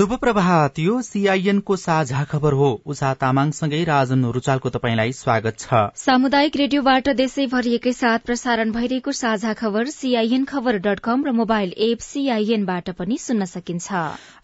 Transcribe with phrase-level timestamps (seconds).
[0.00, 5.80] शुभ प्रभात। यो सीआईएन को साझा खबर हो। उषा तामाङसँगै राजन रुचालको तपाईँलाई स्वागत छ।
[5.94, 11.98] सामुदायिक रेडियोबाट देशैभरि एकैसाथ प्रसारण भइरहेको साझा खबर सीआईएन खबर डट कम र मोबाइल एप
[12.00, 13.92] सीआईएनबाट पनि सुन्न सकिन्छ।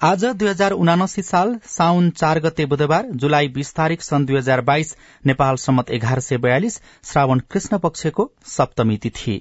[0.02, 4.60] आज दुई हजार उनासी साल साउन चार गते बुधबार जुलाई बीस तारीक सन् दुई हजार
[4.68, 9.40] बाइस नेपाल सम्मत एघार सय बयालिस श्रावण कृष्ण पक्षको सप्तमी तिथि।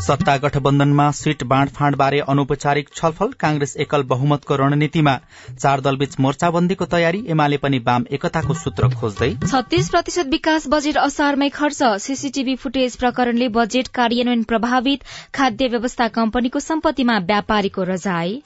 [0.00, 5.16] सत्ता गठबन्धनमा सीट बाँडफाँड बारे अनौपचारिक छलफल कांग्रेस एकल बहुमतको रणनीतिमा
[5.48, 11.48] चार दलबीच मोर्चाबन्दीको तयारी एमाले पनि वाम एकताको सूत्र खोज्दै छत्तीस प्रतिशत विकास बजेट असारमै
[11.50, 18.40] खर्च। सीसीटीभी फुटेज प्रकरणले बजेट कार्यान्वयन प्रभावित खाद्य व्यवस्था कम्पनीको सम्पत्तिमा व्यापारीको रजाई।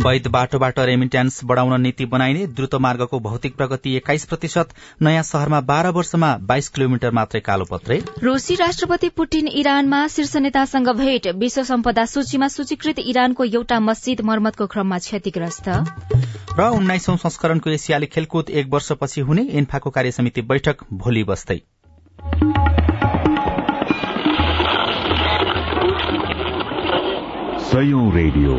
[0.00, 4.68] वैध बाटोबाट रेमिट्यान्स बढ़ाउन नीति बनाइने द्रुत मार्गको भौतिक प्रगति एक्काइस प्रतिशत
[5.02, 11.26] नयाँ शहरमा बाह्र वर्षमा बाइस किलोमिटर मात्रै कालोपत्रे रूसी राष्ट्रपति पुटिन इरानमा शीर्ष नेतासँग भेट
[11.26, 15.68] विश्व सम्पदा सूचीमा सूचीकृत इरानको एउटा मस्जिद मर्मतको क्रममा क्षतिग्रस्त।
[16.58, 21.58] र उन्नाइसौं संस्करणको एसियाली खेलकुद एक वर्षपछि हुने एन्फाको कार्यसमिति बैठक भोलि बस्दै।
[27.60, 28.54] सयौं रेडियो।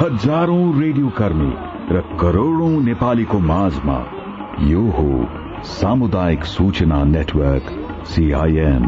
[0.00, 1.52] हजारौं रेडियो कर्मी
[1.94, 3.98] र करोड़ौं नेपालीको माझमा
[4.62, 5.08] यो हो
[5.64, 7.66] सामुदायिक सूचना नेटवर्क
[8.06, 8.84] सीआईएन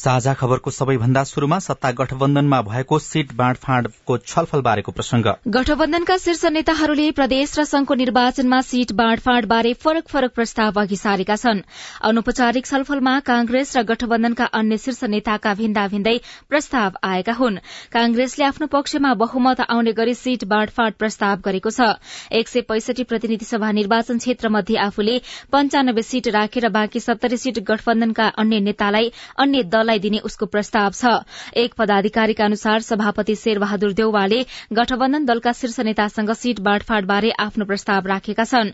[0.00, 7.10] साझा खबरको सबैभन्दा शुरूमा सत्ता गठबन्धनमा भएको सीट बाँडफाँडको छलफल बारेको प्रसंग गठबन्धनका शीर्ष नेताहरूले
[7.18, 11.60] प्रदेश र संघको निर्वाचनमा सीट बाँडफाँड बारे फरक फरक प्रस्ताव अघि सारेका छन्।
[12.02, 16.16] अनौपचारिक छलफलमा कांग्रेस र गठबन्धनका अन्य शीर्ष नेताका भिन्दा भिन्दै
[16.48, 17.60] प्रस्ताव आएका हुन्।
[17.92, 21.90] कांग्रेसले आफ्नो पक्षमा बहुमत आउने गरी सीट बाँडफाँड प्रस्ताव गरेको छ।
[22.32, 25.20] एक सय पैसठी प्रतिनिधि सभा निर्वाचन क्षेत्र मध्ये आफूले
[25.52, 31.24] पञ्चानब्बे सीट राखेर बाँकी सत्तरी सीट गठबन्धनका अन्य नेतालाई अन्य दल दिने उसको प्रस्ताव छ।
[31.56, 38.06] एक पदाधिकारीका अनुसार सभापति शेरबहादुर देउवाले गठबन्धन दलका शीर्ष नेतासँग सीट बाँडफाँड बारे आफ्नो प्रस्ताव
[38.06, 38.70] राखेका छन्।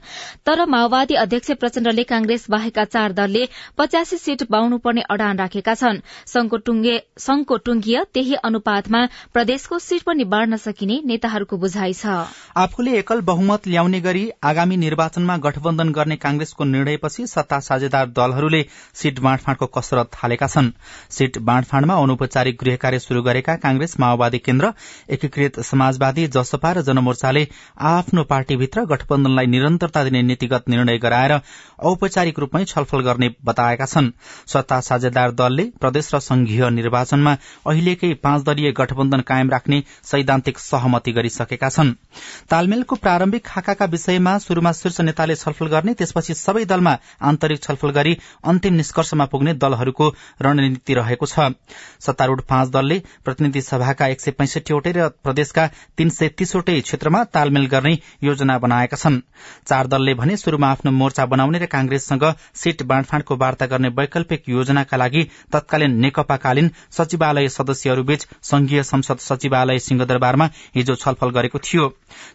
[0.46, 7.56] तर माओवादी अध्यक्ष प्रचण्डले कांग्रेस बाहेकका चार दलले पचासी सीट बाउनुपर्ने अडान राखेका छन्। संघको
[7.58, 12.06] टुंगिय त्यही अनुपातमा प्रदेशको सीट पनि बाँड्न सकिने नेताहरूको बुझाइ छ।
[12.56, 18.62] आफूले एकल बहुमत ल्याउने गरी आगामी निर्वाचनमा गठबन्धन गर्ने कांग्रेसको निर्णयपछि सत्ता साझेदार दलहरूले
[18.94, 20.70] सीट बाँडफाँडको कसरत थालेका छन्।
[21.10, 24.72] सीट बाँडफाँडमा अनौपचारिक गृह कार्य शुरू गरेका कांग्रेस माओवादी केन्द्र
[25.10, 27.46] एकीकृत समाजवादी जसपा र जनमोर्चाले
[27.86, 31.38] आफ्नो पार्टीभित्र गठबन्धनलाई निरन्तरता दिने नीतिगत निर्णय गराएर
[31.84, 34.10] औपचारिक रूपमै छलफल गर्ने बताएका छन्।
[34.46, 37.36] सत्ता साझेदार दलले प्रदेश र संघीय निर्वाचनमा
[37.66, 41.92] अहिलेकै पाँच दलीय गठबन्धन कायम राख्ने सैद्धान्तिक सहमति गरिसकेका छन्।
[42.50, 48.16] तालमेलको प्रारम्भिक खाकाका विषयमा शुरूमा शीर्ष नेताले छलफल गर्ने त्यसपछि सबै दलमा आन्तरिक छलफल गरी
[48.44, 50.08] अन्तिम निष्कर्षमा पुग्ने दलहरूको
[50.42, 51.50] रणनीति रहेको छ।
[52.00, 57.66] सत्तारूढ़ पाँच दलले प्रतिनिधि सभाका एक सय पैंसठीवटै र प्रदेशका तीन सय तीसवटै क्षेत्रमा तालमेल
[57.66, 57.92] गर्ने
[58.22, 59.20] योजना बनाएका छन्।
[59.66, 62.24] चार दलले भने शुरूमा आफ्नो मोर्चा बनाउने र कांग्रेससँग
[62.54, 70.48] सीट बाँडफाँडको वार्ता गर्ने वैकल्पिक योजनाका लागि तत्कालीन नेकपाकालीन सचिवालय सदस्यहरूबीच संघीय संसद सचिवालय सिंहदरबारमा
[70.76, 71.88] हिजो छलफल गरेको थियो।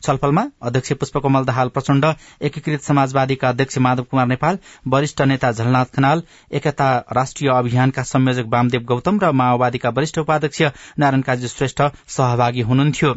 [0.04, 2.06] छलफलमा अध्यक्ष पुष्पकमल दाहाल प्रचण्ड
[2.42, 4.58] एकीकृत समाजवादीका अध्यक्ष माधव कुमार नेपाल
[4.88, 10.62] वरिष्ठ नेता झलनाथ खनाल एकता राष्ट्रिय अभियानका संयोजक वामदेव गौतम र माओवादीका वरिष्ठ उपाध्यक्ष
[11.00, 13.14] नारायण काजी श्रेष्ठ सहभागी हुनुहुन्थ्यो।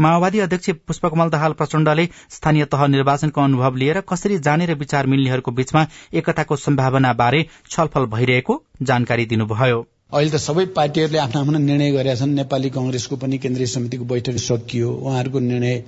[0.00, 5.50] माओवादी अध्यक्ष पुष्पकमल दाहाल प्रचण्डले स्थानीय तह निर्वाचनको अनुभव लिएर कसरी जाने र विचार मिल्नेहरूको
[5.52, 11.90] बीचमा एकताको सम्भावना बारे छलफल भइरहेको जानकारी दिनुभयो। अहिले त सबै पार्टीहरूले आफ्ना आफ्ना निर्णय
[11.90, 15.82] गरेका छन्। नेपाली कंग्रेसको पनि केन्द्रीय समितिको बैठक सकियो। उहाँहरूको निर्णय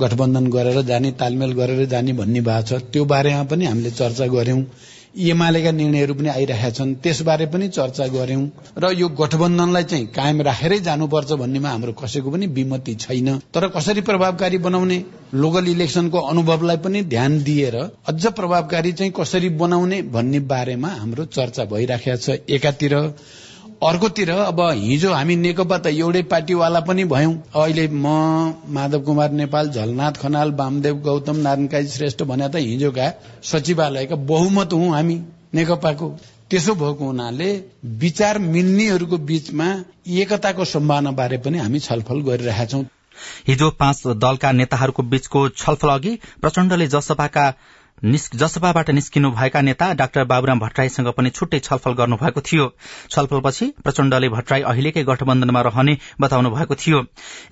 [0.00, 4.60] गठबन्धन गरेर जाने तालमेल गरेर जाने भन्ने भएको छ। त्यो बारेमा पनि हामीले चर्चा गर्यौं
[5.14, 8.44] एमालेका निर्णयहरू पनि आइरहेका छन् त्यसबारे पनि चर्चा गर्यौं
[8.78, 14.00] र यो गठबन्धनलाई चाहिँ कायम राखेरै जानुपर्छ भन्नेमा हाम्रो कसैको पनि विमति छैन। तर कसरी
[14.00, 14.98] प्रभावकारी बनाउने
[15.34, 17.76] लोकल इलेक्सनको अनुभवलाई पनि ध्यान दिएर
[18.08, 22.94] अझ प्रभावकारी चाहिँ कसरी बनाउने भन्ने बारेमा हाम्रो चर्चा भइराखेको छ। एकातिर
[23.82, 28.06] अर्कोतिर अब हिजो हामी नेकपा त एउटै पार्टीवाला पनि भयौं। अहिले म
[28.68, 33.08] माधव कुमार नेपाल झलनाथ खनाल वामदेव गौतम नारायण श्रेष्ठ भने त हिजोका
[33.42, 35.18] सचिवालयका बहुमत हौं हामी
[35.54, 36.08] नेकपाको।
[36.50, 37.50] त्यसो भएको हुनाले
[37.98, 39.68] विचार मिल्नेहरूको बीचमा
[40.16, 42.84] एकताको सम्भावना बारे पनि हामी छलफल गरिरहेका छौं।
[43.48, 47.46] हिजो पाँच दलका नेताहरूको बीचको छलफल अघि प्रचण्डले जसपाका
[48.04, 52.66] जसपाबाट निस्किनु भएका नेता डाक्टर बाबुराम भट्टराईसँग पनि छुट्टै छलफल गर्नुभएको थियो।
[53.10, 57.02] छलफलपछि प्रचण्डले भट्टराई अहिलेकै गठबन्धनमा रहने बताउनु भएको थियो।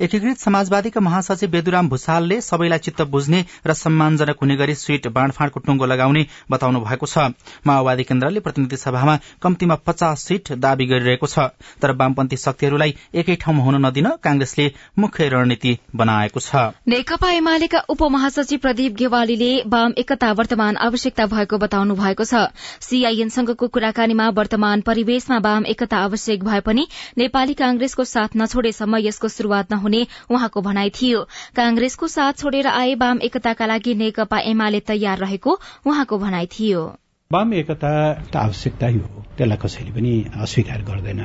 [0.01, 5.87] एकीकृत समाजवादीका महासचिव बेदुराम भूषालले सबैलाई चित्त बुझ्ने र सम्मानजनक हुने गरी स्वीट बाँडफाँडको टुङ्गो
[5.87, 7.31] लगाउने बताउनु भएको छ।
[7.67, 13.65] माओवादी केन्द्रले प्रतिनिधि सभामा कम्तीमा पचास सीट दावी गरिरहेको छ। तर वामपन्थी शक्तिहरूलाई एकै ठाउँमा
[13.65, 14.67] हुन नदिन कांग्रेसले
[14.99, 21.95] मुख्य रणनीति बनाएको छ। नेकपा एमालेका उपमहासचिव प्रदीप गेवालीले वाम एकता वर्तमान आवश्यकता भएको बताउनु
[21.97, 22.43] भएको छ।
[22.81, 26.87] सीआईएनसँगको कुराकानीमा वर्तमान परिवेशमा वाम एकता आवश्यक भए पनि
[27.19, 31.23] नेपाली कांग्रेसको साथ नछोडेसम्म यसको शुरूआत नहुने उहाँको भनाई थियो।
[31.57, 36.83] कांग्रेसको साथ छोडेर आए वाम एकताका लागि नेकपा एमाले तयार रहेको उहाँको भनाई थियो।
[37.31, 37.93] वाम एकता
[38.25, 41.21] त आवश्यकता हो त्यसलाई कसैले पनि अस्वीकार गर्दैन।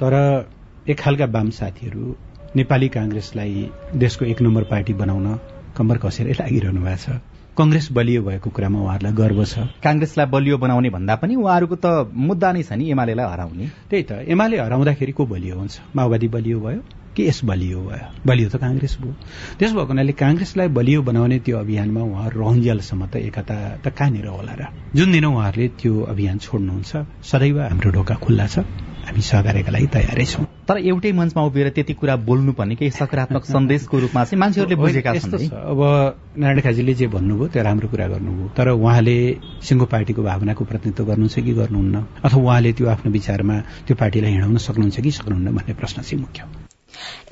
[0.00, 0.14] तर
[0.88, 2.16] एक खालका वाम साथीहरू
[2.56, 5.26] नेपाली कांग्रेसलाई देशको एक नम्बर पार्टी बनाउन
[5.76, 10.90] कम्बर कसेरै लागिरहनु भएको छ। कंग्रेस बलियो भएको कुरामा उहाँहरूलाई गर्व छ। कांग्रेसलाई बलियो बनाउने
[10.94, 15.26] भन्दा पनि उहाँहरूको त मुद्दा नै छ नि एमालेलाई हराउने। त्यही त एमाले हराउँदाखेरि को
[15.26, 15.74] बलियो हुन्छ?
[15.96, 16.80] माओवादी बलियो भयो।
[17.18, 19.12] कि यस बलियो भयो। बलियो त कांग्रेस भयो।
[19.58, 24.54] त्यसो भएको हुनाले कांग्रेसलाई बलियो बनाउने त्यो अभियानमा उहाँहरू रहन्जेलसम्म त एकता त कहाँनिर होला
[24.54, 24.62] र?
[24.94, 26.92] जुन दिन उहाँहरूले त्यो अभियान छोड्नुहुन्छ
[27.26, 28.62] सदैव हाम्रो ढोका खुल्ला छ।
[29.08, 33.98] हामी सहकार्यका लागि तयारै छौँ। तर एउटै मञ्चमा उभिएर त्यति कुरा बोल्नुपर्ने केही सकारात्मक सन्देशको
[34.04, 35.80] रूपमा चाहिँ मान्छेहरूले बुझेका छन् अब
[36.36, 39.16] नारायण खाजीले जे भन्नुभयो त्यो राम्रो कुरा गर्नुभयो। तर उहाँले
[39.64, 41.96] सिंह पार्टीको भावनाको प्रतिनिधित्व गर्नुहुन्छ कि गर्नुहुन्न?
[42.20, 43.56] अथवा उहाँले त्यो आफ्नो विचारमा
[43.88, 46.67] त्यो पार्टीलाई हिँडाउन सक्नुहुन्छ कि सक्नुहुन्न भन्ने प्रश्न चाहिँ मुख्य हो।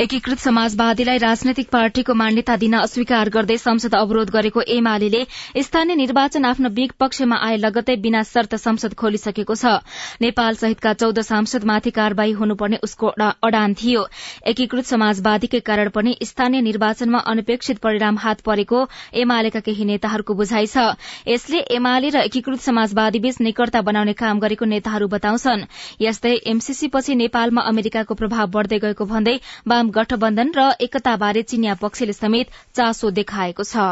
[0.01, 5.25] एकीकृत समाजवादीलाई राजनैतिक पार्टीको मान्यता दिन अस्वीकार गर्दै संसद अवरोध गरेको एमाले
[5.63, 9.73] स्थानीय निर्वाचन आफ्नो बिग पक्षमा आए लगतै बिना शर्त संसद खोलिसकेको छ।
[10.21, 13.09] नेपाल सहितका चौध सांसदमाथि कार्यवाही हुनुपर्ने उसको
[13.43, 14.03] अडान थियो।
[14.47, 18.81] एकीकृत समाजवादीकै कारण पनि स्थानीय निर्वाचनमा अनपेक्षित परिणाम हात परेको
[19.17, 20.97] एमालेका केही नेताहरूको बुझाइ छ।
[21.27, 25.67] यसले एमाले र एकीकृत समाजवादीबीच निकटता बनाउने काम गरेको नेताहरू बताउँछन्।
[26.01, 29.37] यस्तै एमसीसी पछि नेपालमा अमेरिकाको प्रभाव बढ़दै गएको भन्दै
[29.69, 33.89] वाम गठबन्धन र एकताबारे चिनिया पक्षले समेत चासो देखाएको छ।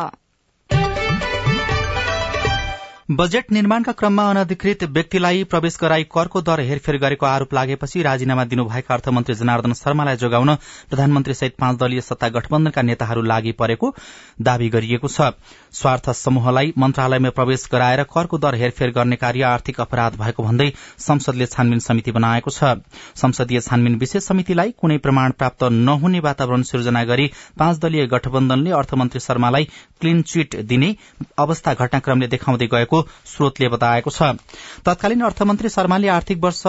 [3.08, 8.94] बजेट निर्माणका क्रममा अनधिकृत व्यक्तिलाई प्रवेश गराई करको दर हेरफेर गरेको आरोप लागेपछि राजीनामा दिनुभएका
[8.94, 10.54] अर्थमन्त्री जनार्दन शर्मालाई जोगाउन
[10.90, 13.92] प्रधानमन्त्री सहित पाँच दलीय सत्ता गठबन्धनका नेताहरू लागि परेको
[14.40, 15.28] दावी गरिएको छ।
[15.72, 21.46] स्वार्थ समूहलाई मन्त्रालयमा प्रवेश गराएर करको दर हेरफेर गर्ने कार्य आर्थिक अपराध भएको भन्दै संसदले
[21.46, 22.72] छानबिन समिति बनाएको छ।
[23.20, 29.20] संसदीय छानबिन विशेष समितिलाई कुनै प्रमाण प्राप्त नहुने वातावरण सिर्जना गरी पाँच दलीय गठबन्धनले अर्थमन्त्री
[29.20, 29.68] शर्मालाई
[30.00, 30.94] क्लीन चिट दिने
[31.38, 34.22] अवस्था घटनाक्रमले देखाउँदै गएको स्रोतले बताएको छ।
[34.84, 36.62] तत्कालीन अर्थमन्त्री शर्माले आर्थिक वर्ष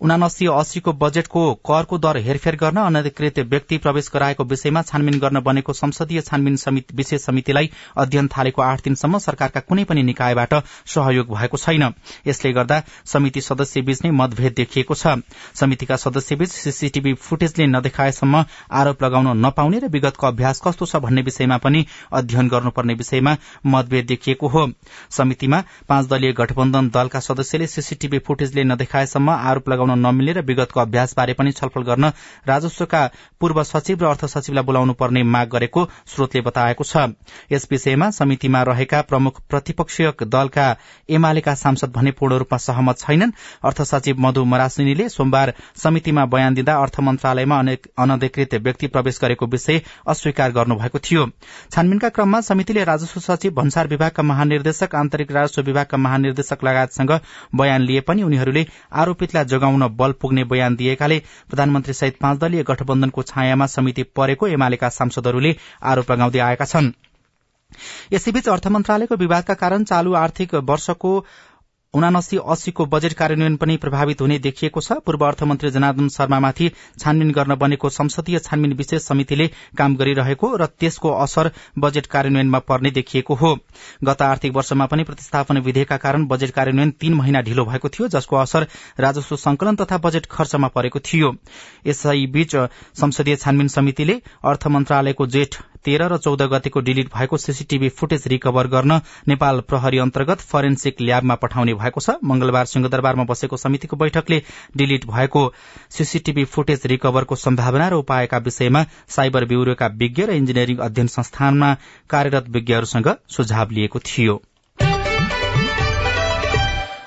[0.00, 5.72] उनासी अस्सीको बजेटको करको दर हेरफेर गर्न अनधिकृत व्यक्ति प्रवेश गराएको विषयमा छानबिन गर्न बनेको
[5.72, 6.56] संसदीय छानबिन
[6.94, 10.54] विशेष समितिलाई अध्ययन थालेको आठ दिनसम्म सरकारका कुनै पनि निकायबाट
[10.86, 11.84] सहयोग भएको छैन।
[12.26, 15.16] यसले गर्दा समिति सदस्य बीच नै मतभेद देखिएको छ।
[15.56, 18.44] समितिका सदस्यबीच सीसीटीभी फुटेजले नदेखाएसम्म
[18.74, 24.06] आरोप लगाउन नपाउने र विगतको अभ्यास कस्तो छ भन्ने विषयमा पनि अध्ययन गर्नुपर्ने विषयमा मतभेद
[24.06, 24.68] देखिएको हो।
[25.10, 30.80] समितिमा पाँच दलीय गठबन्धन दलका सदस्यले सीसीटीभी फुटेजले नदेखाएसम्म आरोप लगाउन लगाउन नमिल्ने र विगतको
[30.80, 32.04] अभ्यासबारे पनि छलफल गर्न
[32.48, 33.02] राजस्वका
[33.40, 37.14] पूर्व सचिव र अर्थ सचिवलाई बोलाउनु पर्ने माग गरेको स्रोतले बताएको छ।
[37.52, 40.66] यस विषयमा समितिमा रहेका प्रमुख प्रतिपक्षीय दलका
[41.08, 43.32] एमालेका सांसद भने पूर्ण रूपमा सहमत छैनन्।
[43.64, 47.60] अर्थ सचिव मधु मरासिनीले सोमबार समितिमा बयान दिँदा अर्थ मन्त्रालयमा
[47.98, 51.26] अनधिकृत व्यक्ति प्रवेश गरेको विषय अस्वीकार गर्नुभएको थियो।
[51.70, 57.12] छानबिनका क्रममा समितिले राजस्व सचिव भन्सार विभागका महानिर्देशक आन्तरिक राजस्व विभागका महानिर्देशक लगायतसँग
[57.54, 61.18] बयान लिए पनि उनीहरूले आरोपितलाई जोगाउन बनाउन बल पुग्ने बयान दिएकाले
[61.50, 66.92] प्रधानमन्त्री सहित पाँच दलीय गठबन्धनको छायामा समिति परेको एमालेका सांसदहरूले आरोप लगाउँदै आएका छन्।
[68.12, 71.12] यसैबीच अर्थ मन्त्रालयको विवादका कारण चालू आर्थिक वर्षको
[71.94, 76.68] उनासी अस्सीको बजेट कार्यान्वयन पनि प्रभावित हुने देखिएको छ। पूर्व अर्थमन्त्री जनार्दन शर्मामाथि
[77.00, 79.46] छानबिन गर्न बनेको संसदीय छानबिन विशेष समितिले
[79.78, 83.54] काम गरिरहेको र त्यसको असर बजेट कार्यान्वयनमा पर्ने देखिएको हो।
[84.04, 88.36] गत आर्थिक वर्षमा पनि प्रतिस्थापन विधेयकका कारण बजेट कार्यान्वयन तीन महिना ढिलो भएको थियो जसको
[88.36, 88.66] असर
[89.00, 91.32] राजस्व संकलन तथा बजेट खर्चमा परेको थियो।
[91.86, 92.56] यसैबीच
[93.00, 98.66] संसदीय छानबिन समितिले अर्थ मन्त्रालयको जेठ तेह्र र चौध गतिको डिलिट भएको सीसीटीभी फुटेज रिकभर
[98.68, 104.42] गर्न नेपाल प्रहरी अन्तर्गत फरेन्सिक ल्याबमा पठाउने भएको छ। मंगलबार सिंहदरबारमा बसेको समितिको बैठकले
[104.76, 105.42] डिलिट भएको
[105.90, 111.72] सीसीटीभी फुटेज रिकभरको सम्भावना र उपायका विषयमा साइबर ब्यूरोका विज्ञ र इन्जिनियरिङ अध्ययन संस्थानमा
[112.10, 114.42] कार्यरत विज्ञहरूसँग सुझाव लिएको थियो।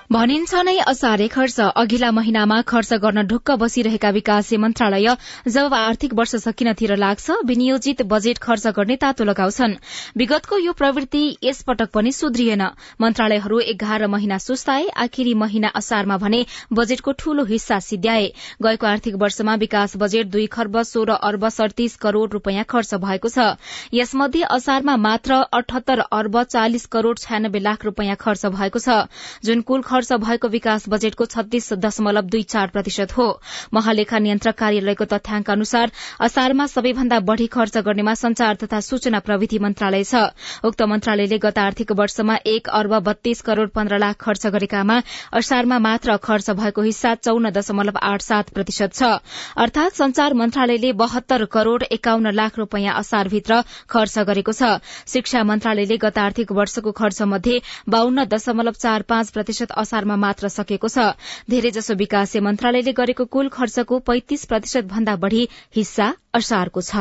[0.10, 5.08] भनिन्छ नै असारे खर्च। अघिल्ला महिनामा खर्च गर्न ढुक्क बसिरहेका विकास मन्त्रालय
[5.48, 9.76] जब आर्थिक वर्ष सकिनतिर लाग्छ विनियोजित बजेट खर्च गर्ने तातो लगाउँछन्।
[10.18, 12.64] विगतको यो प्रवृत्ति यस पटक पनि सुध्रिएन।
[13.02, 16.42] मन्त्रालयहरू एघार महिना सुस्ताए आखिरी महिना असारमा भने
[16.74, 18.26] बजेटको ठूलो हिस्सा सिद्ध्याए।
[18.64, 23.48] गएको आर्थिक वर्षमा विकास बजेट दुई खर्ब सोह्र अर्ब सड़तीस करोड़ रूपियाँ खर्च भएको छ।
[23.94, 29.00] यसमध्ये असारमा मात्र अठहत्तर अर्ब चालिस करोड़ छयानब्बे लाख रूपियाँ खर्च भएको छ।
[29.46, 33.28] जुन कुल खर्च भएको विकास बजेटको छत्तीस दशमलव दुई चार प्रतिशत हो।
[33.74, 35.92] महालेखा नियन्त्रक कार्यालयको तथ्याङ्क अनुसार
[36.24, 40.16] असारमा सबैभन्दा बढ़ी खर्च गर्नेमा संचार तथा सूचना प्रविधि मन्त्रालय छ।
[40.64, 44.98] उक्त मन्त्रालयले गत आर्थिक वर्षमा एक अर्ब बत्तीस करोड़ पन्ध्र लाख खर्च गरेकामा
[45.36, 49.12] असारमा मात्र खर्च भएको हिस्सा चौन दशमलव आठ सात प्रतिशत छ।
[49.60, 54.72] अर्थात संचार मन्त्रालयले बहत्तर करोड़ एकाउन्न लाख रूपियाँ असारभित्र खर्च गरेको छ।
[55.10, 60.88] शिक्षा मन्त्रालयले गत आर्थिक वर्षको खर्च मध्ये बाहन्न दशमलव चार पाँच प्रतिशत असारमा मात्र सकेको
[60.88, 61.18] छ।
[61.50, 66.94] धेरैजसो विकास मन्त्रालयले गरेको कुल खर्चको पैंतिस प्रतिशत भन्दा बढ़ी हिस्सा असारको छ।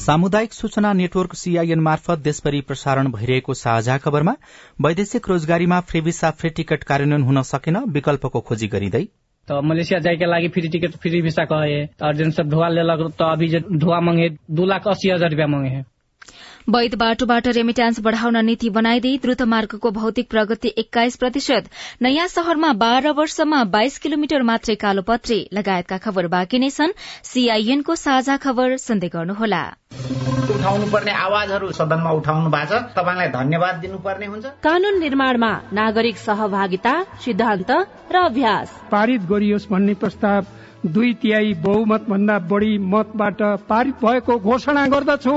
[0.00, 4.34] सामुदायिक सूचना नेटवर्क सीआईएन मार्फत देशभरि प्रसारण भइरहेको साझा खबरमा
[4.80, 9.04] वैदेशिक रोजगारीमा फ्री भिसा फ्री टिकट कार्यान्वयन हुन सकेन विकल्पको खोजी गरिँदै
[9.50, 13.24] तो मलेशिया जाए के लागी फ्री टिकट, फ्री वीसा कहे अर्जेंट सब ढुआ लेलक तो
[13.26, 15.84] अभी जो ढुआ मांगे, दू लाख अस्सी हज़ार रूपया मांगे हैं।
[16.68, 21.68] वैध बाटोबाट रेमिट्यान्स बढ़ाउन नीति बनाइँदै द्रुत मार्गको भौतिक प्रगति एक्काइस प्रतिशत।
[22.02, 26.92] नयाँ शहरमा बाह्र वर्षमा बाइस किलोमिटर मात्रै कालोपत्री लगायतका खबर बाँकी नै छन्।
[27.24, 29.62] सीआईएनको साझा खबर सुन्दै गर्नुहोला।
[30.52, 36.94] उठाउनु पर्ने आवाजहरू सदनमा उठाउनु भएको छ। तपाईँलाई धन्यवाद दिनुपर्ने हुन्छ। कानून निर्माणमा नागरिक सहभागिता
[37.24, 37.70] सिद्धान्त
[38.12, 40.46] र अभ्यास। पारित गरियोस् भन्ने प्रस्ताव
[40.86, 45.36] दुई तिहाई बहुमत भन्दा बढ़ी मतबाट पारित भएको घोषणा गर्दछु।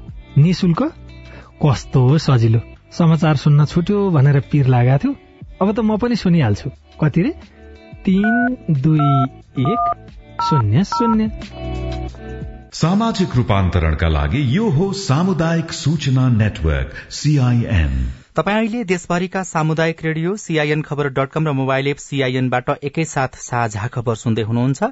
[0.37, 0.83] निशुल्क
[1.65, 2.59] कस्तो सजिलो।
[2.91, 5.15] समाचार सुन्न छुट्यो भनेर पिर लागेको थियो।
[5.61, 6.69] अब त म पनि सुनिहाल्छु।
[7.01, 7.29] कति रे?
[8.05, 9.09] तीन दुई
[9.61, 9.83] एक
[10.43, 11.31] शून्य शून्य।
[12.73, 20.81] सामाजिक रूपान्तरणका लागि यो हो सामुदायिक सूचना नेटवर्क सीआईएन तपाईँ अहिले देशभरिका सामुदायिक रेडियो सीआईएन
[20.81, 24.83] खबर डट कम र मोबाइल एप सीआईएनबाट एकैसाथ साझा खबर सुन्दै हुनुहुन्छ।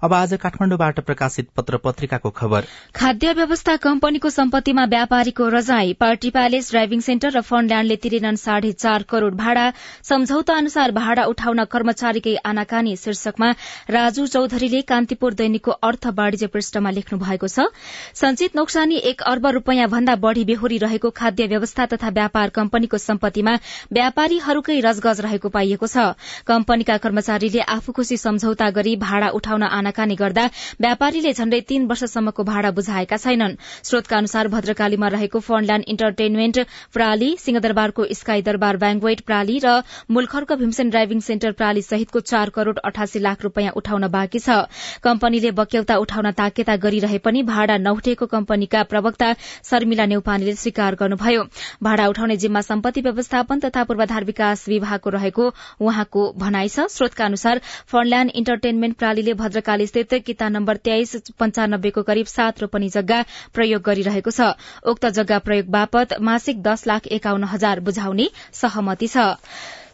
[0.00, 2.64] अब आज काठमाडौँबाट प्रकाशित पत्र पत्रिकाको खबर।
[2.96, 9.02] खाद्य व्यवस्था कम्पनीको सम्पत्तिमा व्यापारीको रजाई पार्टी प्यालेस ड्राइभिङ सेन्टर र फण्डल्याण्डले तिरेनन् साढे चार
[9.04, 9.66] करोड़ भाडा।
[10.02, 13.50] सम्झौता अनुसार भाडा उठाउन कर्मचारीकै आनाकानी शीर्षकमा
[13.90, 17.68] राजु चौधरीले कान्तिपुर दैनिकको अर्थ वाणिज्य पृष्ठमा लेख्नु भएको छ
[18.16, 22.98] संचित नोक्सानी एक अर्ब रूपियाँ भन्दा बढ़ी बेहोरी रहेको खाद्य व्यवस्था तथा व्यापार कम्पनी कम्पनीको
[23.02, 23.52] सम्पत्तिमा
[23.92, 26.14] व्यापारीहरूकै रजगज रहेको पाइएको छ।
[26.46, 30.44] कम्पनीका कर्मचारीले आफू खुशी सम्झौता गरी भाड़ा उठाउन आनाकानी गर्दा
[30.80, 36.58] व्यापारीले झण्डै तीन वर्षसम्मको भाड़ा बुझाएका छैनन्। स्रोतका अनुसार भद्रकालीमा रहेको फन्डल्याण्ड इन्टरटेनमेन्ट
[36.94, 42.78] प्राली सिंहदरबारको स्काई दरबार ब्याङ्कवेट प्राली र मुलखरको भीमसेन ड्राइभिङ सेन्टर प्राली सहितको चार करोड़
[42.84, 44.70] अठासी लाख रूपियाँ उठाउन बाँकी छ।
[45.02, 49.32] कम्पनीले बक्यौता उठाउन ताकेता गरिरहे पनि भाड़ा नउठेको कम्पनीका प्रवक्ता
[49.64, 51.42] शर्मिला नेउपानेले स्वीकार गर्नुभयो।
[51.82, 55.44] भाड़ा उठाउने जिम्मा सम्पत्ति व्यवस्थापन तथा पूर्वाधार विकास विभागको रहेको
[55.80, 62.26] उहाँको भनाइ छ। स्रोतका अनुसार फन्डल्याण्ड इन्टरटेनमेन्ट प्रालीले भद्रकाली स्थित किता नम्बर तेइस पञ्चानब्बेको करिब
[62.28, 63.24] सात रोपनी जग्गा
[63.56, 64.52] प्रयोग गरिरहेको छ।
[64.84, 68.30] उक्त जग्गा प्रयोग बापत मासिक दस लाख एकाउन्न हजार बुझाउने
[68.60, 69.28] सहमति छ।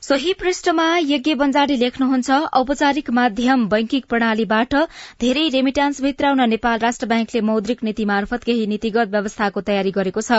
[0.03, 4.75] सोही पृष्ठमा यज्ञ बन्जारी लेख्नुहुन्छ। औपचारिक माध्यम बैंकिङ प्रणालीबाट
[5.21, 10.39] धेरै रेमिटान्स भित्राउन नेपाल राष्ट्र ब्याङ्कले मौद्रिक नीति मार्फत केही नीतिगत व्यवस्थाको तयारी गरेको छ।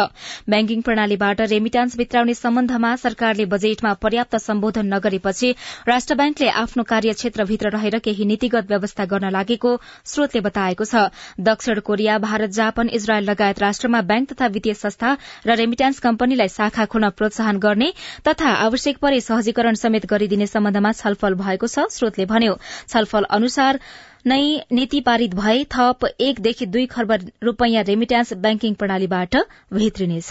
[0.50, 5.54] ब्याङ्किङ प्रणालीबाट रेमिटान्स भित्राउने सम्बन्धमा सरकारले बजेटमा पर्याप्त सम्बोधन नगरेपछि
[5.88, 9.74] राष्ट्र ब्याङ्कले आफ्नो कार्यक्षेत्रभित्र रहेर केही नीतिगत व्यवस्था गर्न लागेको
[10.12, 11.06] स्रोतले बताएको छ।
[11.48, 15.16] दक्षिण कोरिया भारत जापान इजरायल लगायत राष्ट्रमा ब्याङ्क तथा वित्तीय संस्था
[15.48, 17.92] र रेमिटान्स कम्पनीलाई शाखा खोल्न प्रोत्साहन गर्ने
[18.28, 22.58] तथा आवश्यक परे सहजी सहजीकरण समेत गरिदिने सम्बन्धमा छलफल भएको छ। स्रोतले भन्यो
[22.90, 23.80] छलफल अनुसार
[24.26, 27.12] नै नीति पारित भए थप एकदेखि दुई खर्ब
[27.44, 29.36] रूपियाँ रेमिट्यान्स ब्याङ्किङ प्रणालीबाट
[29.74, 30.30] भित्रिनेछ।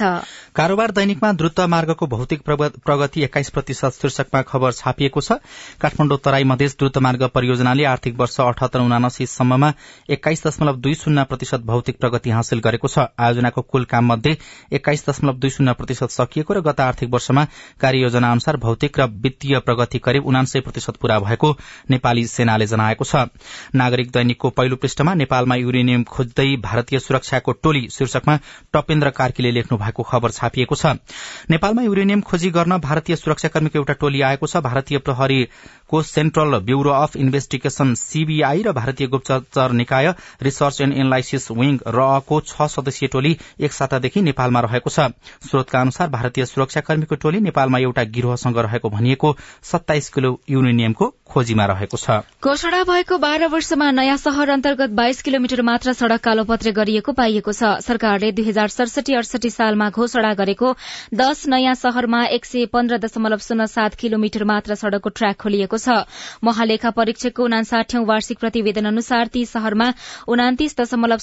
[0.57, 5.33] कारोबार दैनिकमा द्रुत मार्गको भौतिक प्रगति एक्काइस प्रतिशत शीर्षकमा खबर छापिएको छ।
[5.81, 9.73] काठमाडौँ तराई मधेस द्रुत मार्ग परियोजनाले आर्थिक वर्ष अठहत्तर उनासीसम्ममा
[10.11, 14.37] एक्काइस दशमलव दुई शून्य प्रतिशत भौतिक प्रगति हासिल गरेको छ। आयोजनाको कुल काम मध्ये
[14.73, 17.45] एक्काइस दशमलव दुई शून्य प्रतिशत सकिएको र गत आर्थिक वर्षमा
[17.81, 21.55] कार्ययोजना अनुसार भौतिक र वित्तीय प्रगति करिब उनान्सय प्रतिशत पूरा भएको
[21.91, 23.29] नेपाली सेनाले जनाएको छ।
[23.83, 28.39] नागरिक दैनिकको पहिलो पृष्ठमा नेपालमा युरेनियम खोज्दै भारतीय सुरक्षाको टोली शीर्षकमा
[28.73, 30.97] टपेन्द्र कार्कीले लेख्नु भएको खबर छापिएको छ।
[31.51, 34.99] नेपालमा युरेनियम खोजी गर्न भारतीय सुरक्षाकर्मीको एउटा टोली आएको छ। भारतीय
[35.93, 40.09] प्रहरीको Central Bureau of Investigation CBI र भारतीय गुप्तचर निकाय
[40.43, 45.13] रिसर्च एण्ड एनालाइसिस विंग रअको छ सदस्यीय टोली एक सातादेखि नेपालमा रहेको छ।
[45.45, 51.97] स्रोतका अनुसार भारतीय सुरक्षाकर्मीको टोली नेपालमा एउटा गिरोहसँग रहेको भनिएको सत्ताइस किलो युरेनियमको खोजीमा रहेको
[51.97, 57.53] छ। घोषणा भएको बाह्र वर्षमा नयाँ शहर अन्तर्गत बाइस किलोमिटर मात्र सड़क कालोपत्रे गरिएको पाइएको
[57.53, 60.75] छ। सरकारले दुई हजार सडसठी अडसठी सालमा घोषणा गरेको
[61.15, 66.07] दश नयाँ शहरमा एक सय पन्ध्र दशमलव शून्य सात किलोमिटर मात्र सड़कको ट्र्याक खोलिएको छ।
[66.45, 69.89] महालेखा परीक्षकको उनासाठौं वार्षिक प्रतिवेदन अनुसार ती शहरमा
[70.29, 71.19] उनातिस दशमलव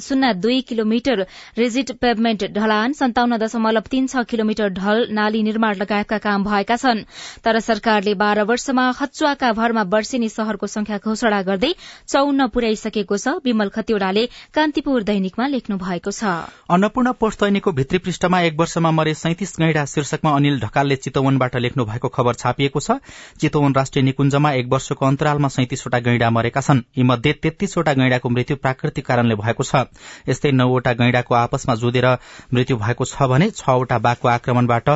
[0.00, 1.24] शून्य दुई किलोमिटर
[1.58, 7.04] रिजिट पेभमेन्ट ढलान सन्ताउन्न दशमलव तीन छ किलोमिटर ढल नाली निर्माण लगायतका काम भएका छन्।
[7.44, 11.72] तर सरकारले बाह्र वर्षमा हचुवा का भरमा वर्षेनी शहरको संख्या घोषणा गर्दै
[12.08, 16.24] चौन्न पुर्याइसकेको छ विमल खतिवड़ाले कान्तिपुर दैनिकमा लेख्नु भएको छ।
[16.70, 21.84] अन्नपूर्ण पोस्ट दैनिकको भित्री पृष्ठमा एक वर्षमा मरे सैतिस गैंडा शीर्षकमा अनिल ढकालले चितवनबाट लेख्नु
[21.84, 22.98] भएको खबर छापिएको छ।
[23.40, 29.06] चितवन राष्ट्रिय निकुञ्जमा एक वर्षको अन्तरालमा सैतिसवटा गैंडा मरेका छन्। यीमध्ये तेत्तीसवटा गैंडाको मृत्यु प्राकृतिक
[29.06, 29.90] कारणले भएको छ।
[30.30, 32.06] यस्तै नौवटा गैंडाको आपसमा जोदेर
[32.54, 34.88] मृत्यु भएको छ भने छवटा बाघको आक्रमणबाट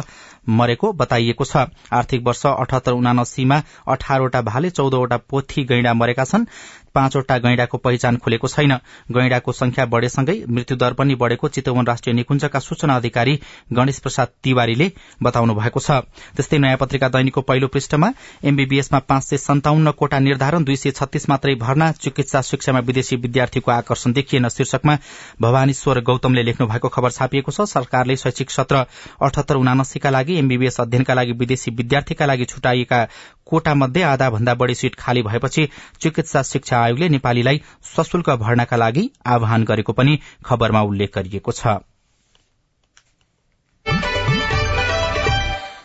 [0.48, 6.46] मरेको बताइएको छ। आर्थिक वर्ष अठहत्तर उनासीमा अठारवटा भाले चौधवटा पोथी गैंडा मरेका छन्।
[6.94, 8.72] पाँचवटा गैंडाको पहिचान खुलेको छैन।
[9.11, 13.38] गैंडाको संख्या बढ़ेसँगै मृत्युदर पनि बढ़ेको चितवन राष्ट्रिय निकुञ्जका सूचना अधिकारी
[13.72, 14.90] गणेश प्रसाद तिवारीले
[15.22, 15.90] बताउनु भएको छ।
[16.37, 18.12] त्यस्तै नयाँ पत्रिका दैनिकको पहिलो पृष्ठमा
[18.44, 23.70] एमबीबीएसमा पाँच सय सन्ताउन्न कोटा निर्धारण दुई सय छत्तीस मात्रै भर्ना चिकित्सा शिक्षामा विदेशी विद्यार्थीको
[23.72, 24.96] आकर्षण देखिएन शीर्षकमा
[25.40, 28.87] भवानीश्वर गौतमले लेख्नु भएको खबर छापिएको छ। सरकारले शैक्षिक सत्र
[29.20, 33.05] अठहत्तर उनासीका लागि एमबीबीएस अध्ययनका लागि विदेशी विद्यार्थीका लागि छुटाइएका
[33.47, 35.68] कोटा मध्ये आधा भन्दा बढ़ी सीट खाली भएपछि
[36.01, 37.61] चिकित्सा शिक्षा आयोगले नेपालीलाई
[37.97, 41.77] सशुल्क भर्नाका लागि आह्वान गरेको पनि खबरमा उल्लेख गरिएको छ।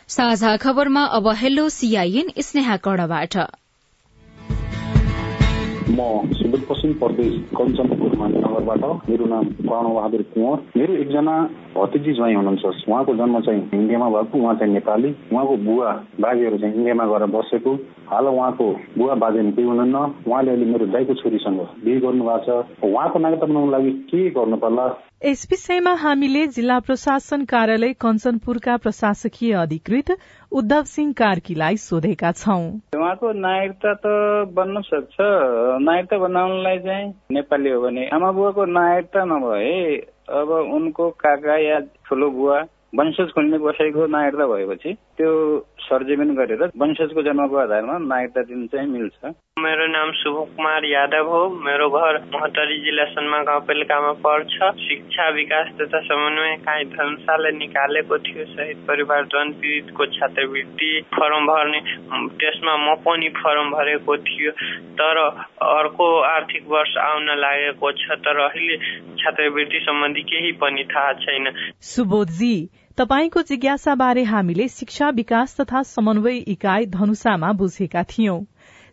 [0.08, 3.38] साझा खबरमा अब हेलो सीआईएन स्नेहा कर्णबाट
[5.90, 6.00] म
[6.50, 11.34] सुदूरपश्चिम प्रदेश कञ्चनपुर नगरबाट मेरो नाम कर्णबहादुर कुँवर मेरो एकजना
[11.76, 16.76] भतिजी ज्वाइँ हुनुहुन्छ उहाँको जन्म चाहिँ इन्डियामा भएको उहाँ चाहिँ नेपाली उहाँको बुवा बाजेहरू चाहिँ
[16.76, 17.74] इन्डियामा गएर बसेको
[18.10, 22.90] हाल उहाँको बुवा बाजे केही हुनुहुन्न उहाँले अहिले मेरो दाईको छोरीसँग बिहे गर्नु भएको छ
[22.90, 24.88] उहाँको नागरिकता बनाउनु लागि के गर्नु पर्ला
[25.26, 30.12] यस विषयमा हामीले जिल्ला प्रशासन कार्यालय कञ्चनपुरका प्रशासकीय अधिकृत
[30.52, 32.64] उद्धव सिंह कार्कीलाई सोधेका छौं।
[32.96, 34.14] उहाँको नागरिकता त
[34.56, 35.18] बन्न सक्छ।
[35.84, 39.76] नागरिकता बनाउनलाई चाहिँ नेपाली हो भने आमा बुवाको नागरिकता नभए
[40.40, 42.60] अब उनको काका या ठुलो बुवा
[42.96, 45.32] वंशज खुल्ने बसाइको नागरिकता भएपछि त्यो
[45.84, 51.42] सर्जिमेन्ट गरेर वंशजको जन्मको आधारमा नागरिकता दिन चाहिँ मिल्छ। मेरो नाम शुभ कुमार यादव हो।
[51.60, 58.46] मेरो घर मोहतरी जिल्ला सन्मा गाउँपालिकामा पर्छ। शिक्षा विकास तथा समन्वय काहीँ धर्मशाला निकालेको थियो।
[58.56, 61.80] शहीद परिवार जन पीडितको छात्रवृत्ति फर्म भर्ने
[62.40, 64.52] त्यसमा म पनि फर्म भरेको थियो।
[64.96, 65.18] तर
[65.68, 68.78] अर्को आर्थिक वर्ष आउन लागेको छ। तर अहिले
[69.20, 71.52] छात्रवृत्ति सम्बन्धी केही पनि थाहा छैन।
[71.84, 72.56] सुबोधजी
[73.00, 78.40] तपाईँको जिज्ञासाबारे हामीले शिक्षा विकास तथा समन्वय इकाइ धनुषामा बुझेका थियौं।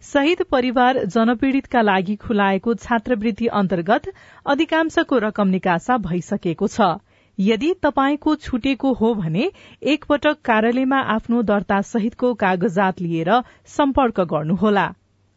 [0.02, 4.06] शहीद परिवार जनपीड़ितका लागि खुलाएको छात्रवृत्ति अन्तर्गत
[4.46, 6.88] अधिकांशको रकम निकासा भइसकेको छ।
[7.38, 9.50] यदि तपाईँको छुटेको हो भने
[9.82, 13.32] एकपटक कार्यालयमा आफ्नो दर्ता सहितको कागजात लिएर
[13.76, 14.86] सम्पर्क गर्नुहोला।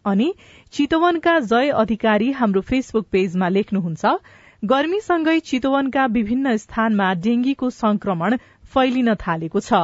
[0.05, 0.33] अनि
[0.71, 4.15] चितवनका जय अधिकारी हाम्रो फेसबुक पेजमा लेख्नुहुन्छ
[4.63, 8.35] गर्मीसँगै चितवनका विभिन्न स्थानमा डेंगीको संक्रमण
[8.71, 9.81] फैलिन थालेको छ।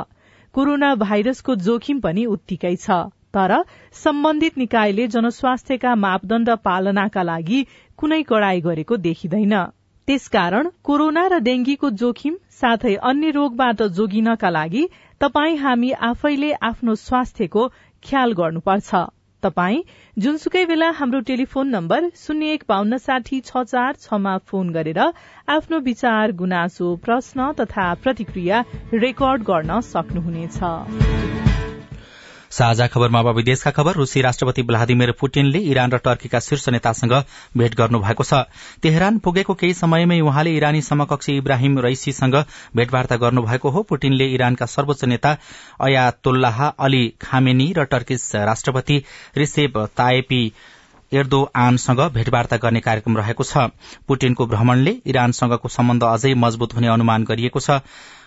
[0.56, 3.00] कोरोना भाइरसको जोखिम पनि उत्तिकै छ।
[3.34, 3.54] तर
[3.96, 7.60] सम्बन्धित निकायले जनस्वास्थ्यका मापदण्ड पालनाका लागि
[8.00, 9.56] कुनै कड़ाई गरेको देखिँदैन।
[10.08, 14.84] त्यसकारण कोरोना र डेंगीको जोखिम साथै अन्य रोगबाट जोगिनका लागि
[15.22, 17.68] तपाई हामी आफैले आफ्नो स्वास्थ्यको
[18.04, 19.04] ख्याल गर्नुपर्छ।
[19.44, 19.82] तपाई
[20.18, 25.02] जुनसुकै बेला हाम्रो टेलिफोन नम्बर शून्य एक बान्न साठी छ चार छमा फोन गरेर
[25.48, 31.45] आफ्नो विचार गुनासो प्रश्न तथा प्रतिक्रिया रेकर्ड गर्न सक्नुहुनेछ।
[32.56, 37.14] साझा खबरमा अब विदेशका खबर रूसी राष्ट्रपति भ्लादिमिर पुटिनले इरान र टर्कीका शीर्ष नेतासँग
[37.58, 38.34] भेट गर्नु भएको छ।
[38.80, 42.36] तेहरान पुगेको केही समयमै उहाँले इरानी समकक्षी इब्राहिम रैसीसँग
[42.76, 45.36] भेटवार्ता गर्नुभएको हो। पुटिनले इरानका सर्वोच्च नेता
[45.82, 49.04] अयातुल्लाह अली खामेनी र टर्किस राष्ट्रपति
[49.38, 50.42] रिसेप ताएपी
[51.12, 53.70] एर्दो आनसँग भेटवार्ता गर्ने कार्यक्रम रहेको छ।
[54.08, 57.84] पुटिनको भ्रमणले इरानसँगको सम्बन्ध अझै मजबूत हुने अनुमान गरिएको छ।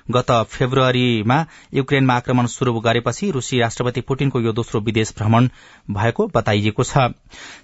[0.09, 1.45] गत फेब्रुअरीमा
[1.75, 5.49] युक्रेनमा आक्रमण शुरू गरेपछि रूसी राष्ट्रपति पुटिनको यो दोस्रो विदेश भ्रमण
[5.91, 7.13] भएको बताइएको छ।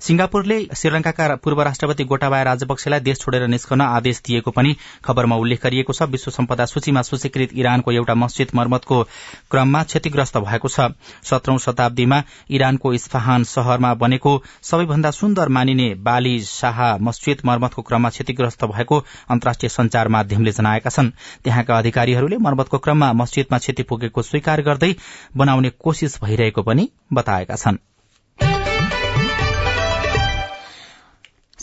[0.01, 5.93] सिंगापुरले श्रीलंकाका पूर्व राष्ट्रपति गोटाबाया राजपक्षलाई देश छोडेर निस्कन आदेश दिएको पनि खबरमा उल्लेख गरिएको
[5.93, 9.03] छ। विश्व सम्पदा सूचीमा सूचीकृत इरानको एउटा मस्जिद मर्मतको
[9.51, 10.89] क्रममा क्षतिग्रस्त भएको छ।
[11.25, 18.65] सत्रौं शताब्दीमा इरानको इस्फहान शहरमा बनेको सबैभन्दा सुन्दर मानिने बाली शाह मस्जिद मर्मतको क्रममा क्षतिग्रस्त
[18.67, 18.99] भएको
[19.31, 21.11] अन्तर्राष्ट्रिय संचार माध्यमले जनाएका छन्।
[21.45, 24.95] त्यहाँका अधिकारीहरूले मर्मतको क्रममा मस्जिदमा क्षति पुगेको स्वीकार गर्दै
[25.37, 27.79] बनाउने कोशिश भइरहेको पनि बताएका छन्।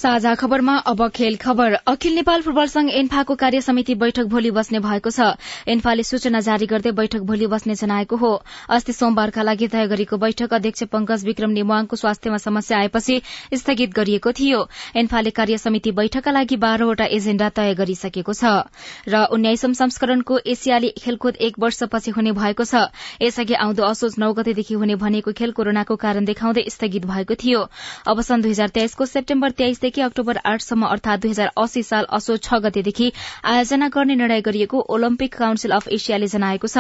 [0.02, 4.80] साझा खबरमा अब खेल खबर। अखिल नेपाल फुटबल संघ एन्फाको कार्य समिति बैठक भोलि बस्ने
[4.82, 5.38] भएको छ।
[5.68, 8.32] एन्फाले सूचना जारी गर्दै बैठक भोलि बस्ने जनाएको हो।
[8.70, 13.22] अस्ति सोमबारका लागि तय गरेको बैठक अध्यक्ष पंकज विक्रम निमुवाङको स्वास्थ्यमा समस्या आएपछि
[13.54, 18.66] स्थगित गरिएको थियो। एन्फाले कार्य समिति बैठकका लागि बाह्रवटा एजेण्डा तय गरिसकेको छ।
[19.06, 22.90] र उन्नाइसौं संस्करणको एसियाली खेलकुद एक वर्षपछि हुने भएको छ।
[23.22, 27.62] यसअघि आउँदो असोज नौ गतेदेखि हुने भनेको खेल कोरोनाको कारण देखाउँदै स्थगित भएको थियो।
[28.10, 32.40] अब सन् दुई हजार तेइसको सेप्टेम्बर तेइसदेखि अक्टोबर आठसम्म अर्थात दुई हजार अस्सी साल असोज
[32.42, 33.12] छ गतेदेखि
[33.44, 36.78] आयोजना गर्ने निर्णय गरिएको ओलम्पिक काउन्सिल अफ एसियाले जनाएको छ।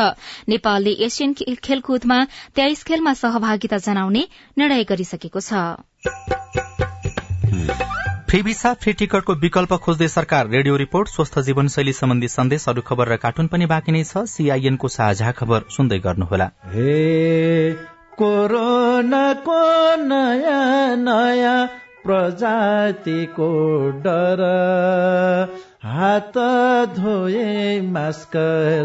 [0.48, 2.24] नेपालले एसियन खेलकुदमा
[2.56, 4.24] तेइस खेलमा सहभागिता जनाउने
[4.58, 5.52] निर्णय गरिसकेको छ।
[8.32, 13.08] फ्री भिसा फ्री टिकटको विकल्प खोज्दै सरकार रेडियो रिपोर्ट स्वस्थ जीवनशैली सम्बन्धी सन्देश अरू खबर
[13.08, 16.48] र कार्टुन पनि बाँकी नै छ। सीआईएनको साझा खबर सुन्दै गर्नुहोला।
[18.12, 19.60] कोरोनाको
[19.96, 23.50] नयाँ नयाँ प्रजातिको
[24.00, 24.42] डर।
[25.84, 26.38] हात
[26.98, 28.32] धोए मास्क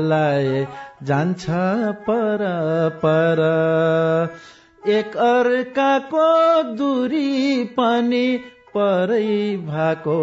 [0.09, 0.67] लाए
[1.03, 1.47] जान्छ
[2.09, 2.45] पर
[3.05, 3.41] पर।
[4.89, 6.27] एक अर्काको
[6.75, 8.39] दूरी पनि
[8.77, 10.19] परै भएको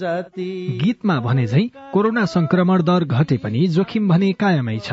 [0.00, 4.92] जाति। गीतमा भने झै कोरोना संक्रमण दर घटे पनि जोखिम भने कायमै छ।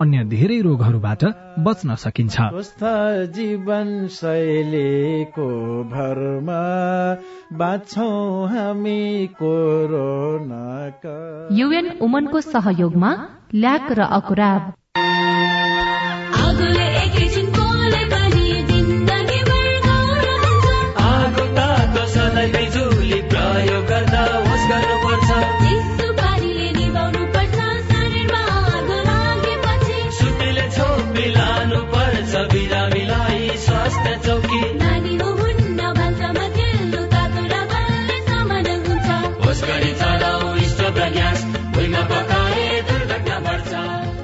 [0.00, 1.22] अन्य धेरै रोगहरूबाट
[1.58, 2.82] बच्न सकिन्छ। स्वस्थ
[3.34, 5.48] जीवन शैलीको
[5.90, 6.62] भरमा
[7.58, 8.10] बाँच्छौ
[8.46, 9.02] हामी
[9.40, 11.16] कोरोनाका।
[11.52, 13.10] युएन उमनको सहयोगमा
[13.54, 14.72] ल्याक र अकुराब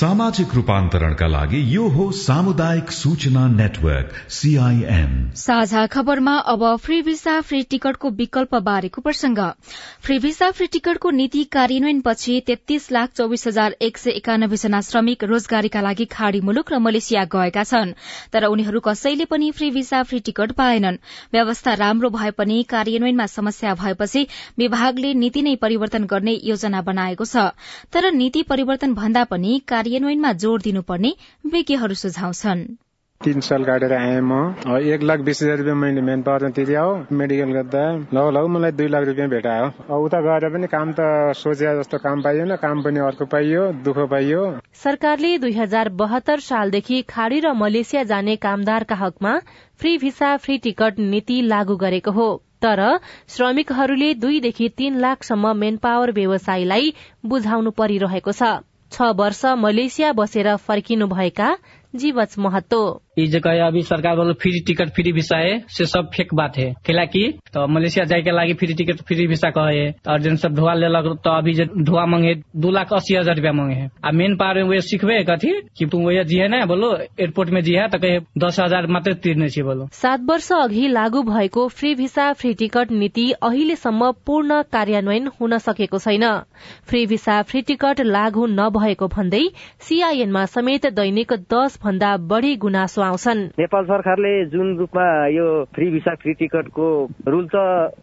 [0.00, 7.60] सामाजिक रूपान्तरणका लागि यो हो सामुदायिक सूचना नेटवर्क सीआईएन साझा खबरमा अब फ्री भिसा फ्री
[7.70, 9.38] टिकटको विकल्प बारेको प्रसंग
[10.06, 15.24] फ्री भिसा फ्री टिकटको नीति कार्यान्वयनपछि तेत्तीस लाख चौविस हजार एक सय एकानब्बे जना श्रमिक
[15.24, 17.92] रोजगारीका लागि खाड़ी मुलुक र मलेसिया गएका छन्।
[18.32, 21.00] तर उनीहरू कसैले पनि फ्री भिसा फ्री टिकट पाएनन्।
[21.32, 24.26] व्यवस्था राम्रो भए पनि कार्यान्वयनमा समस्या भएपछि
[24.58, 27.46] विभागले नीति नै परिवर्तन गर्ने योजना बनाएको छ।
[27.92, 29.60] तर नीति परिवर्तन भन्दा पनि
[29.90, 31.10] कार्यान्वयनमा जोड़ दिनुपर्ने
[31.44, 32.60] विज्ञहरू सुझाउँछन्।
[33.20, 36.76] तिन साल काटेर आएँ म। अब एक लाख बिस हजार रुपियाँ मैले मेन पावर तिरे
[36.76, 37.82] हो मेडिकल गर्दा।
[38.14, 41.98] लग लग मलाई दुई लाख रुपियाँ भेटायो अब उता गएर पनि काम त सोचे जस्तो
[41.98, 44.44] काम पाइएन काम पनि अर्को पाइयो दुःख पाइयो।
[44.78, 49.34] सरकारले दुई हजार बहत्तर सालदेखि खाड़ी र मलेसिया जाने कामदारका हकमा
[49.80, 52.30] फ्री भिसा फ्री टिकट नीति लागू गरेको हो।
[52.62, 52.80] तर
[53.28, 56.92] श्रमिकहरूले दुईदेखि तीन लाखसम्म मेन पावर व्यवसायीलाई
[57.26, 58.56] बुझाउनु परिरहेको छ।
[58.92, 61.56] छ वर्ष मलेसिया बसेर फर्किनु भएका
[61.94, 62.80] जीवच महतो।
[63.16, 66.56] ये जो कहे अभी सरकार वालों फ्री टिकट फ्री वीसा है से सब फेक बात
[66.56, 70.20] है। कैला की तो मलेशिया जाए के लागी फ्री टिकट फ्री वीसा कहे है। और
[70.22, 71.52] जिन सब ढुआ लेलक तो अभी
[71.84, 75.22] ढुआ मांगे दू लाख अस्सी हजार रूपया मांगे है। आ मेन पावर में वे सिखबे
[75.24, 78.60] कथी कि तुम वही जी है ना बोलो एयरपोर्ट में जी है तो कहे दस
[78.60, 83.30] हजार मात्र तिर्ने छी बोलो। सात वर्ष अघि लागू भएको फ्री भिसा फ्री टिकट नीति
[83.42, 86.26] अहिलेसम्म पूर्ण कार्यान्वयन हुन सकेको छैन।
[86.88, 89.44] फ्री भिसा फ्री टिकट लागू नभएको भन्दै
[89.80, 96.14] सीआईएनमा समेत दैनिक दस भन्दा बढ़ी गुनासो आउँछन्। नेपाल सरकारले जुन रूपमा यो फ्री भिसा
[96.14, 96.86] फ्री टिकटको
[97.28, 97.56] रुल त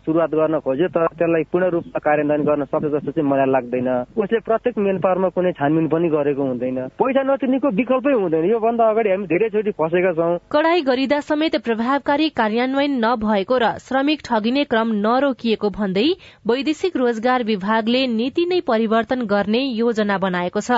[0.06, 4.40] सुरुवात गर्न खोज्यो तर त्यसलाई पूर्ण रूपमा कार्यान्वयन गर्न सक्यो जस्तो चाहिँ मलाई लाग्दैन। उसले
[4.40, 9.26] प्रत्येक मेन पावरमा कुनै छानबिन पनि गरेको हुँदैन। पैसा नतिर्नेको विकल्पै हुँदैन। योभन्दा अगाडि हामी
[9.28, 16.08] धेरैचोटि फसेका छौँ। कड़ाई गरिँदा समेत प्रभावकारी कार्यान्वयन नभएको र श्रमिक ठगिने क्रम नरोकिएको भन्दै
[16.48, 20.72] वैदेशिक रोजगार विभागले नीति नै परिवर्तन गर्ने योजना बनाएको छ।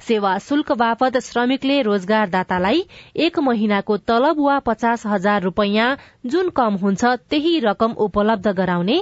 [0.00, 2.82] सेवा शुल्क बापत श्रमिकले रोजगारदातालाई
[3.16, 5.88] एक महिनाको तलब वा पचास हजार रूपियाँ
[6.26, 8.98] जुन कम हुन्छ त्यही रकम उपलब्ध गराउने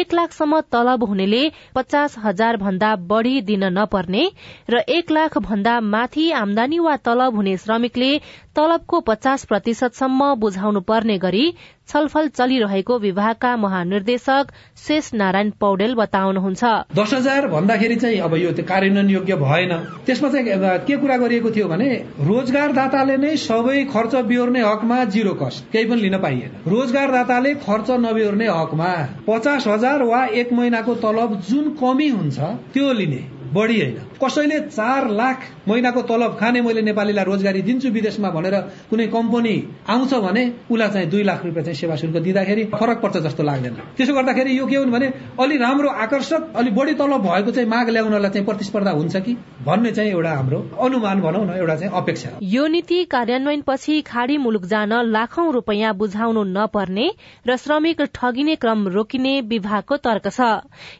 [0.00, 1.42] एक लाखसम्म तलब हुनेले
[1.74, 4.24] पचास हजार भन्दा बढ़ी दिन नपर्ने
[4.70, 8.10] र एक लाख भन्दा माथि आमदानी वा तलब हुने श्रमिकले
[8.56, 11.46] तलबको पचास प्रतिशतसम्म बुझाउनु पर्ने गरी
[11.88, 14.52] छलफल चलिरहेको विभागका महानिर्देशक
[14.84, 16.64] शेष नारायण पौडेल बताउनुहुन्छ।
[16.96, 19.72] दस हजार भन्दाखेरि चाहिँ अब यो कार्यान्वयन योग्य भएन।
[20.06, 21.90] त्यसमा चाहिँ के कुरा गरिएको थियो भने
[22.24, 28.46] रोजगारदाताले नै सबै खर्च बिहोर्ने हकमा जिरो कस्ट केही पनि लिन पाइएन। रोजगारदाताले खर्च नबिहोर्ने
[28.48, 28.90] हकमा
[29.28, 32.38] पचास हजार वा एक महिनाको तलब जुन कमी हुन्छ
[32.74, 38.30] त्यो लिने। बढ़ी होइन। कसैले चार लाख महिनाको तलब खाने मैले नेपालीलाई रोजगारी दिन्छु विदेशमा
[38.30, 38.56] भनेर
[38.90, 39.54] कुनै कम्पनी
[39.88, 43.74] आउँछ भने उसलाई चाहिँ दुई लाख रुपियाँ चाहिँ सेवा शुल्क दिँदाखेरि फरक पर्छ जस्तो लाग्दैन।
[43.96, 47.88] त्यसो गर्दाखेरि यो के हो भने अलि राम्रो आकर्षक अलि बढी तलब भएको चाहिँ माग
[47.90, 52.30] ल्याउनलाई चाहिँ प्रतिस्पर्धा हुन्छ कि भन्ने चाहिँ एउटा हाम्रो अनुमान भनौँ न एउटा चाहिँ अपेक्षा
[52.42, 57.10] यो नीति कार्यान्वयनपछि खाड़ी मुलुक जान लाखौं रूपियाँ बुझाउनु नपर्ने
[57.46, 60.50] र श्रमिक ठगिने क्रम रोकिने विभागको तर्क छ।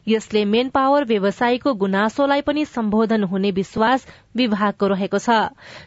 [0.07, 5.29] यसले मेन पावर व्यवसायीको गुनासोलाई पनि सम्बोधन हुने विश्वास विभागको रहेको छ।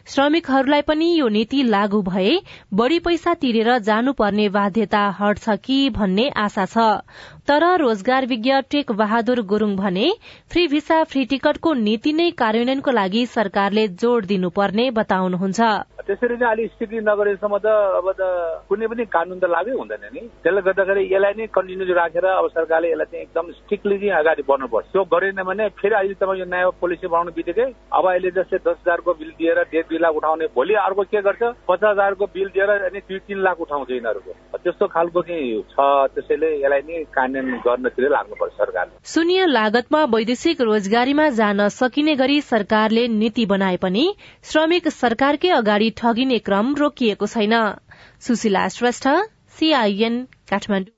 [0.07, 2.37] श्रमिकहरूलाई पनि यो नीति लागू भए
[2.73, 6.87] बढ़ी पैसा तिरेर जानुपर्ने बाध्यता हट्छ कि भन्ने आशा छ।
[7.47, 10.11] तर रोजगार विज्ञ टेक बहादुर गुरूङ भने
[10.49, 15.59] फ्री भिसा फ्री टिकटको नीति नै कार्यान्वयनको लागि सरकारले जोड़ दिनुपर्ने बताउनुहुन्छ।
[16.09, 17.67] त्यसरी नै अलिक स्थिति नगरेसम्म त
[18.01, 18.21] अब त
[18.69, 22.87] कुनै पनि कानून त लागै हुँदैन नि। त्यसले गर्दाखेरि यसलाई नै कन्टिन्यू राखेर अब सरकारले
[22.89, 26.71] यसलाई चाहिँ एकदम स्ट्रिक्टली चाहिँ अगाडि बढ्नुपर्छ। त्यो गरेन भने फेरि अहिले तपाईँ यो नयाँ
[26.81, 30.73] पोलिसी बनाउनु बित्तिकै अब अहिले जस्तै दस हजारको बिल दिएर डेढ दुई लाख उठाउने भोलि
[30.85, 31.43] अर्को के गर्छ?
[31.69, 35.77] पचास हजारको बिल दिएर अनि दुई तिन लाख उठाउँछ यिनीहरूको। त्यस्तो खालको चाहिँ छ
[36.15, 43.07] त्यसैले यसलाई नै कार्यान्वयन गर्नतिर लाग्नुपर्छ सरकारले। शून्य लागतमा वैदेशिक रोजगारीमा जान सकिने गरी सरकारले
[43.13, 44.05] नीति बनाए पनि
[44.51, 47.55] श्रमिक सरकारकै अगाडि ठगिने क्रम रोकिएको छैन।
[48.21, 49.07] सुशीला श्रेष्ठ
[49.57, 50.15] सीआईएन
[50.49, 50.95] काठमाडौँ।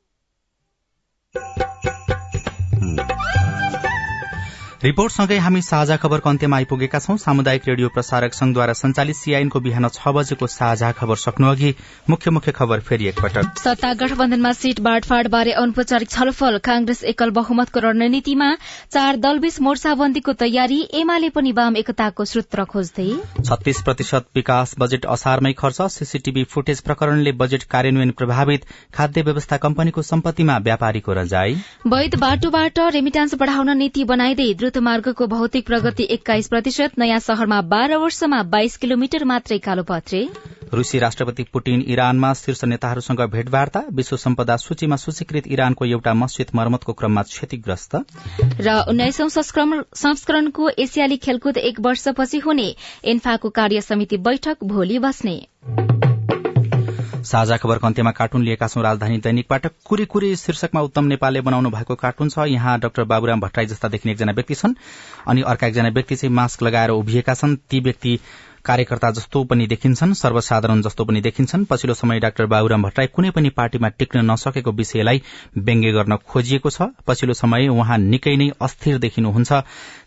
[4.82, 10.10] रिपोर्टसँगै हामी साझा खबरको अन्त्यमा आइपुगेका छौं। सामुदायिक रेडियो प्रसारक संघद्वारा संचालित सीआईएनको बिहान छ
[10.10, 11.74] बजेको साझा खबर सक्नु अघि
[12.10, 17.80] मुख्य मुख्य खबर फेरि एकपटक। सत्ता गठबन्धनमा सीट बाँडफाँड बारे अनौपचारिक छलफल। कांग्रेस एकल बहुमतको
[17.80, 18.48] रणनीतिमा
[18.88, 23.08] चार दलबीच मोर्चाबन्दीको तयारी। एमाले पनि वाम एकताको सूत्र खोज्दै।
[23.44, 28.65] छत्तीस प्रतिशत विकास बजेट असारमै खर्च। सीसीटीभी फुटेज प्रकरणले बजेट कार्यान्वयन प्रभावित।
[28.96, 31.56] खाद्य व्यवस्था कम्पनीको सम्पत्तिमा व्यापारीको रजाई।
[31.88, 38.42] वैध बाटोबाट रेमिटान्स बढ़ाउन नीति बनाइदै मार्गको भौतिक प्रगति एक्काइस प्रतिशत नयाँ शहरमा बाह्र वर्षमा
[38.44, 40.28] बाइस किलोमिटर मात्रै कालोपत्रे।
[40.74, 46.94] रूसी राष्ट्रपति पुटिन इरानमा शीर्ष नेताहरूसँग भेटवार्ता विश्व सम्पदा सूचीमा सूचीकृत इरानको एउटा मस्जिद मर्मतको
[46.94, 47.96] क्रममा क्षतिग्रस्त।
[48.62, 56.11] र उन्नाइसौं संस्करणको एसियाली खेलकुद एक वर्षपछि हुने एन्फाको कार्य समिति बैठक भोलि बस्ने।
[57.24, 61.96] साझा खबरको अन्त्यमा कार्टुन लिएका छौं राजधानी दैनिकबाट। कुरी कुरी शीर्षकमा उत्तम नेपालले बनाउनु भएको
[61.96, 64.76] कार्टुन छ। यहाँ डाक्टर बाबुराम भट्टराई जस्ता देखिने एकजना व्यक्ति छन्।
[65.28, 68.20] अनि अर्का एकजना व्यक्ति चाहिँ मास्क लगाएर उभिएका छन्। ती व्यक्ति
[68.65, 73.50] कार्यकर्ता जस्तो पनि देखिन्छन् सर्वसाधारण जस्तो पनि देखिन्छन्। पछिल्लो समय डाक्टर बाबुराम भट्टराई कुनै पनि
[73.50, 75.21] पार्टीमा टिक्न नसकेको विषयलाई
[75.58, 79.52] व्यङ्ग्य गर्न खोजिएको छ। पछिल्लो समय उहाँ निकै नै अस्थिर देखिनुहुन्छ।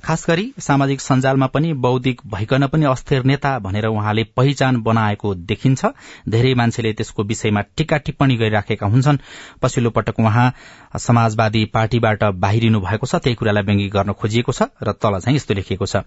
[0.05, 5.85] खास गरी सामाजिक सञ्जालमा पनि बौद्धिक भइकन पनि अस्थिर नेता भनेर उहाँले पहिचान बनाएको देखिन्छ।
[6.29, 9.19] धेरै मान्छेले त्यसको विषयमा टीका टिप्पणी गरिराखेका हुन्छन्।
[9.63, 10.53] पछिल्लो पटक उहाँ
[10.99, 15.55] समाजवादी पार्टीबाट बाहिरिनु भएको छ त्यही कुरालाई व्यङ्ग्य गर्न खोजिएको छ र तल चाहिँ यस्तो
[15.55, 16.05] लेखिएको छ।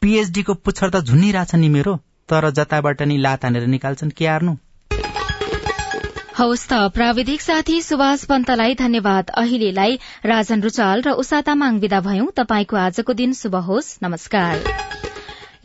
[0.00, 1.96] पीएचडीको पुच्छर त झुन्निरहेछ नि मेरो
[2.28, 4.56] तर जताबाट नि लात हानेर निकाल्छन् के हार्नु?
[6.38, 12.26] हवस् त प्राविधिक साथी सुभाष पन्तलाई धन्यवाद। अहिलेलाई राजन रुचाल र उषा तामाङ विदा भयौं।
[12.36, 14.64] तपाईँको आजको दिन शुभ होस्। नमस्कार।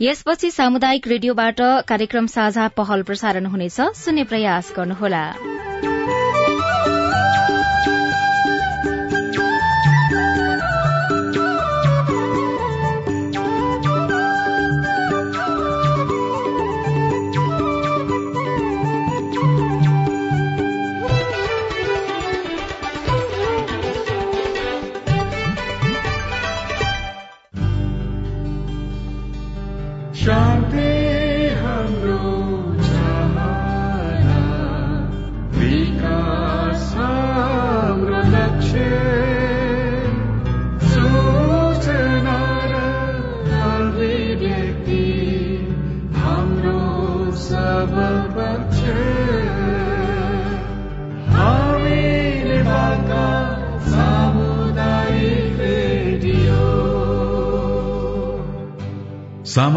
[0.00, 5.24] यसपछि सामुदायिक रेडियोबाट कार्यक्रम साझा पहल प्रसारण हुनेछ। सुन्ने प्रयास गर्नुहोला।